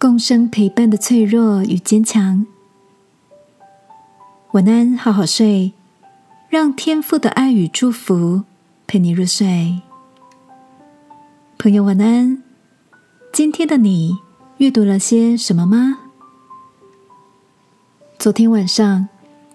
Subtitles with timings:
[0.00, 2.46] 共生陪伴的脆弱与坚强。
[4.52, 5.74] 晚安，好好睡，
[6.48, 8.44] 让天父的爱与祝福
[8.86, 9.82] 陪你入睡。
[11.58, 12.42] 朋友，晚安。
[13.30, 14.16] 今天的你
[14.56, 15.98] 阅读了些什么吗？
[18.18, 19.06] 昨天晚上，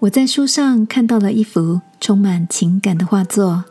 [0.01, 3.65] 我在书上看到了一幅充满情感的画作，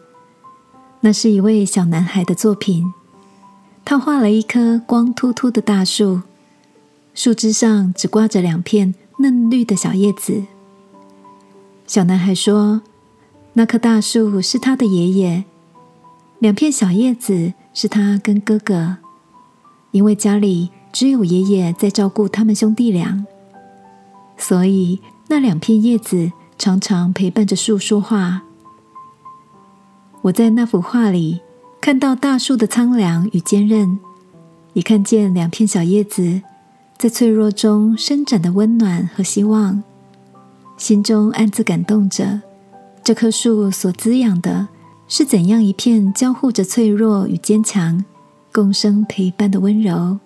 [1.02, 2.92] 那是一位小男孩的作品。
[3.84, 6.22] 他画了一棵光秃秃的大树。
[7.14, 10.42] 树枝上只挂着两片嫩绿的小叶子。
[11.86, 12.82] 小男孩说
[13.54, 15.44] ：“那棵大树是他的爷爷，
[16.40, 18.96] 两片小叶子是他跟哥哥，
[19.92, 23.24] 因为家里只有爷爷在照顾他们兄弟俩，
[24.36, 28.42] 所以那两片叶子常常陪伴着树说话。”
[30.22, 31.40] 我在那幅画里
[31.80, 34.00] 看到大树的苍凉与坚韧，
[34.72, 36.42] 也看见两片小叶子。
[36.96, 39.82] 在脆弱中伸展的温暖和希望，
[40.76, 42.40] 心中暗自感动着。
[43.02, 44.68] 这棵树所滋养的
[45.06, 48.02] 是怎样一片交互着脆弱与坚强、
[48.50, 50.18] 共生陪伴的温柔？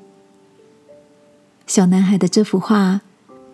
[1.66, 3.00] 小男孩的这幅画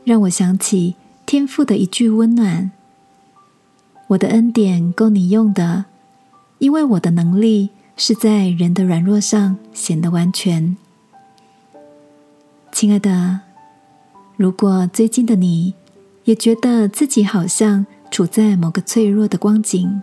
[0.05, 2.71] 让我想起天父的一句温暖
[4.09, 5.87] ：“我的恩典够你用的，
[6.59, 10.77] 因为我的能力是在人的软弱上显得完全。”
[12.75, 13.39] 亲爱的，
[14.37, 15.75] 如果最近的你
[16.25, 20.03] 也觉得自己好像处在某个脆弱的光景，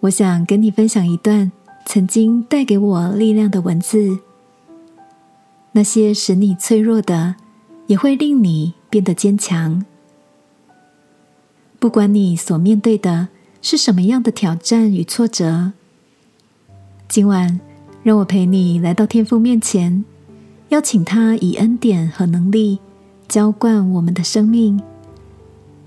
[0.00, 1.52] 我想跟你分享一段
[1.84, 4.20] 曾经带给我力量的文字。
[5.72, 7.34] 那些使你脆弱的，
[7.88, 9.84] 也会令你变得坚强。
[11.78, 13.28] 不管你所面对的
[13.60, 15.72] 是什么样的挑战与挫折，
[17.06, 17.60] 今晚
[18.02, 20.06] 让我陪你来到天父面前。
[20.68, 22.78] 邀请他以恩典和能力
[23.26, 24.80] 浇灌我们的生命，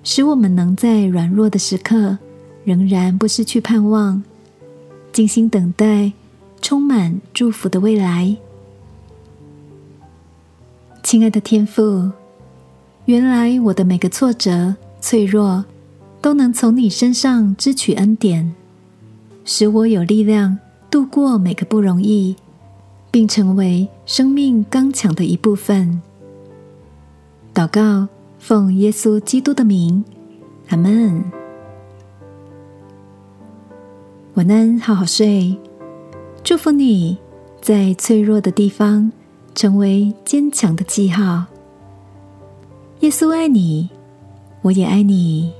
[0.03, 2.17] 使我们能在软弱的时刻
[2.63, 4.23] 仍然不失去盼望，
[5.13, 6.13] 静心等待
[6.61, 8.35] 充满祝福的未来。
[11.03, 12.11] 亲爱的天父，
[13.05, 15.63] 原来我的每个挫折、脆弱
[16.21, 18.53] 都能从你身上支取恩典，
[19.45, 20.57] 使我有力量
[20.89, 22.35] 度过每个不容易。
[23.11, 26.01] 并成为生命刚强的一部分。
[27.53, 28.07] 祷告，
[28.39, 30.03] 奉耶稣基督的名，
[30.69, 31.21] 阿门。
[34.35, 35.55] 晚安，好好睡。
[36.41, 37.17] 祝福你
[37.59, 39.11] 在脆弱的地方
[39.53, 41.43] 成为坚强的记号。
[43.01, 43.89] 耶稣爱你，
[44.61, 45.51] 我也爱你。